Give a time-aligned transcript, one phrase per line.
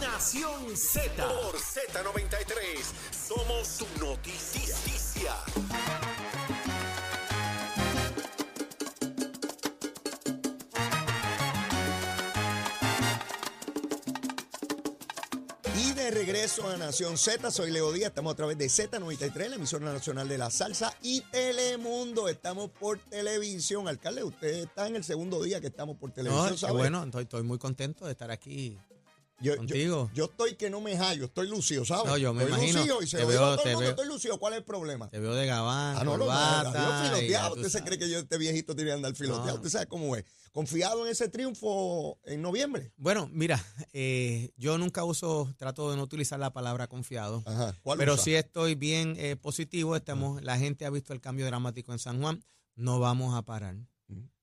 [0.00, 1.14] Nación Z.
[1.16, 2.82] Por Z93,
[3.28, 5.34] somos su noticia.
[15.78, 19.56] Y de regreso a Nación Z, soy Leo Díaz, estamos a través de Z93, la
[19.56, 22.28] emisora nacional de la salsa y Telemundo.
[22.28, 23.86] Estamos por televisión.
[23.86, 26.72] Alcalde, usted está en el segundo día que estamos por televisión, No, ¿sabe?
[26.72, 28.78] bueno, estoy, estoy muy contento de estar aquí.
[29.40, 29.54] Yo,
[30.14, 32.06] yo- estoy que no me hallo, estoy lucido, ¿sabes?
[32.06, 32.78] No, yo me estoy imagino.
[32.78, 34.38] lucido y se Te lo digo a veo- todo te el mundo, veo- estoy lucido.
[34.38, 35.10] ¿Cuál es el problema?
[35.10, 37.54] Te veo de gabán, Ah, no, no, corbata, yo filoteado.
[37.56, 39.46] Usted se cree que yo, este viejito tiene que andar filoteado.
[39.48, 39.54] No.
[39.56, 40.24] Usted sabe cómo es.
[40.52, 42.92] Confiado en ese triunfo en noviembre.
[42.96, 43.62] Bueno, mira,
[43.92, 47.74] eh, yo nunca uso, trato de no utilizar la palabra confiado, Ajá.
[47.82, 48.24] ¿Cuál pero usa?
[48.24, 49.96] sí estoy bien eh, positivo.
[49.96, 52.42] Estamos, la gente ha visto el cambio dramático en San Juan.
[52.74, 53.76] No vamos a parar.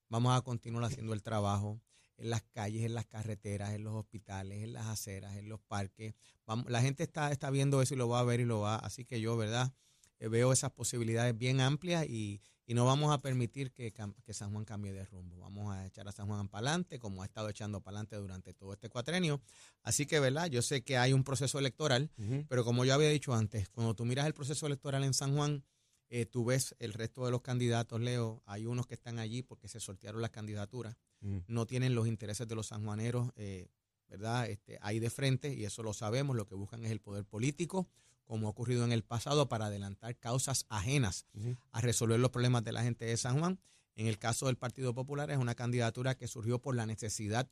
[0.10, 1.80] Vamos a continuar haciendo el trabajo
[2.18, 6.14] en las calles, en las carreteras, en los hospitales, en las aceras, en los parques.
[6.46, 8.76] Vamos, la gente está, está viendo eso y lo va a ver y lo va.
[8.78, 9.74] Así que yo, ¿verdad?
[10.20, 13.94] Eh, veo esas posibilidades bien amplias y, y no vamos a permitir que,
[14.32, 15.38] San Juan cambie de rumbo.
[15.40, 18.54] Vamos a echar a San Juan para adelante, como ha estado echando para adelante durante
[18.54, 19.42] todo este cuatrenio.
[19.82, 20.48] Así que, ¿verdad?
[20.48, 22.10] Yo sé que hay un proceso electoral,
[22.48, 25.64] pero como yo había dicho antes, cuando tú miras el proceso electoral en San Juan,
[26.10, 29.68] eh, tú ves el resto de los candidatos, Leo, hay unos que están allí porque
[29.68, 31.44] se sortearon las candidaturas, Ujú.
[31.48, 33.70] no tienen los intereses de los sanjuaneros, eh,
[34.08, 34.48] ¿verdad?
[34.50, 37.88] Este, ahí de frente, y eso lo sabemos, lo que buscan es el poder político,
[38.26, 41.26] como ha ocurrido en el pasado, para adelantar causas ajenas
[41.72, 43.60] a resolver los problemas de la gente de San Juan.
[43.96, 47.50] En el caso del Partido Popular es una candidatura que surgió por la necesidad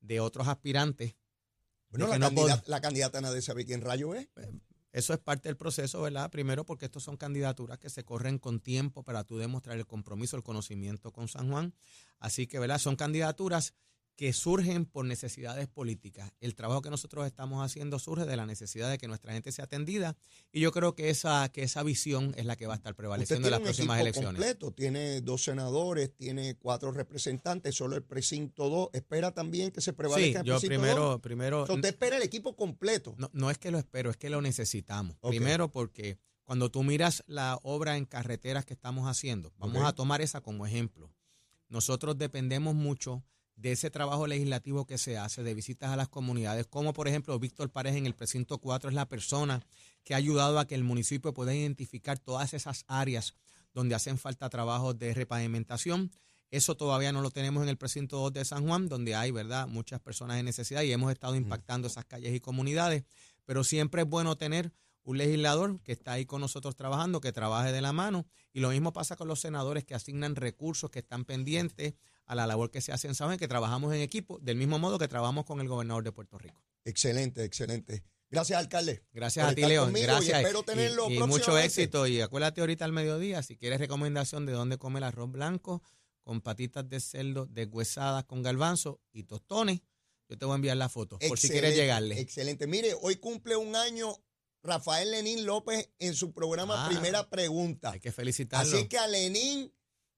[0.00, 1.14] de otros aspirantes.
[1.90, 4.28] Bueno, la, no candidata, la candidata nadie sabe quién rayo es.
[4.94, 6.30] Eso es parte del proceso, ¿verdad?
[6.30, 10.36] Primero porque estos son candidaturas que se corren con tiempo para tú demostrar el compromiso,
[10.36, 11.74] el conocimiento con San Juan.
[12.20, 12.78] Así que, ¿verdad?
[12.78, 13.74] Son candidaturas
[14.16, 16.32] que surgen por necesidades políticas.
[16.40, 19.64] El trabajo que nosotros estamos haciendo surge de la necesidad de que nuestra gente sea
[19.64, 20.16] atendida
[20.52, 23.48] y yo creo que esa, que esa visión es la que va a estar prevaleciendo
[23.48, 24.34] en las próximas elecciones.
[24.40, 28.90] completo, tiene dos senadores, tiene cuatro representantes, solo el precinto 2.
[28.92, 31.20] Espera también que se Sí, prevalezca el yo precinto primero, dos?
[31.20, 33.14] primero, usted espera el equipo completo.
[33.18, 35.16] No, no es que lo espero, es que lo necesitamos.
[35.22, 40.20] Primero porque cuando tú miras la obra en carreteras que estamos haciendo, vamos a tomar
[40.20, 41.10] esa como ejemplo.
[41.68, 43.24] Nosotros dependemos mucho
[43.56, 47.38] de ese trabajo legislativo que se hace, de visitas a las comunidades, como por ejemplo
[47.38, 49.64] Víctor Párez en el precinto 4 es la persona
[50.02, 53.34] que ha ayudado a que el municipio pueda identificar todas esas áreas
[53.72, 56.10] donde hacen falta trabajos de repavimentación.
[56.50, 59.66] Eso todavía no lo tenemos en el precinto 2 de San Juan, donde hay, ¿verdad?,
[59.66, 63.04] muchas personas en necesidad y hemos estado impactando esas calles y comunidades.
[63.44, 64.72] Pero siempre es bueno tener
[65.02, 68.26] un legislador que está ahí con nosotros trabajando, que trabaje de la mano.
[68.52, 71.94] Y lo mismo pasa con los senadores que asignan recursos, que están pendientes
[72.26, 74.78] a la labor que se hace en San Juan, que trabajamos en equipo, del mismo
[74.78, 76.62] modo que trabajamos con el gobernador de Puerto Rico.
[76.84, 78.04] Excelente, excelente.
[78.30, 79.02] Gracias, alcalde.
[79.12, 79.92] Gracias a ti, León.
[79.92, 80.40] Gracias.
[80.40, 82.06] Y espero tenerlo y, y mucho éxito.
[82.06, 85.82] Y acuérdate ahorita al mediodía, si quieres recomendación de dónde comer arroz blanco
[86.22, 89.82] con patitas de cerdo deshuesadas con garbanzo y tostones,
[90.28, 92.18] yo te voy a enviar la foto por si quieres llegarle.
[92.18, 92.66] Excelente.
[92.66, 94.16] Mire, hoy cumple un año
[94.62, 97.92] Rafael Lenín López en su programa Ah, Primera Pregunta.
[97.92, 98.76] Hay que felicitarlo.
[98.76, 99.70] Así que a Lenín,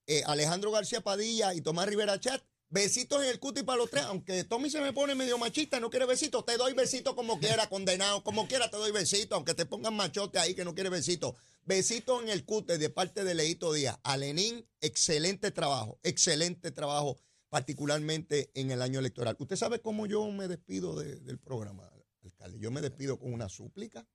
[0.07, 4.03] eh, Alejandro García Padilla y Tomás Rivera Chat, besitos en el cuti para los tres.
[4.05, 7.67] Aunque Tommy se me pone medio machista, no quiere besitos, te doy besitos como quiera,
[7.69, 8.23] condenado.
[8.23, 11.33] Como quiera te doy besitos, aunque te pongan machote ahí que no quiere besitos.
[11.63, 13.99] Besitos en el cuti de parte de Leito Díaz.
[14.03, 17.19] A Lenín, excelente trabajo, excelente trabajo,
[17.49, 19.35] particularmente en el año electoral.
[19.39, 21.89] ¿Usted sabe cómo yo me despido de- del programa,
[22.23, 22.59] alcalde?
[22.59, 24.07] Yo me despido con una súplica.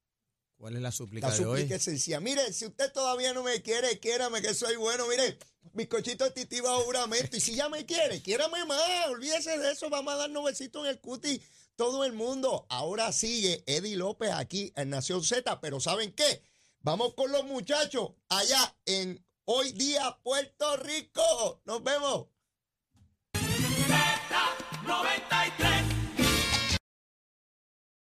[0.63, 1.59] ¿Cuál es la súplica La de hoy?
[1.63, 2.21] súplica es sencilla.
[2.21, 5.09] Mire, si usted todavía no me quiere, quiérame que soy bueno.
[5.09, 5.37] Mire,
[5.73, 6.25] bizcochito
[6.63, 7.37] bajo juramento.
[7.37, 9.09] Y si ya me quiere, quiérame más.
[9.09, 9.91] Olvídese de eso.
[9.91, 11.43] Vamos a darnos besitos en el cuti.
[11.75, 12.65] Todo el mundo.
[12.69, 15.61] Ahora sigue Eddie López aquí en Nación Z.
[15.61, 16.45] Pero ¿saben qué?
[16.79, 21.61] Vamos con los muchachos allá en Hoy Día Puerto Rico.
[21.65, 22.29] Nos vemos.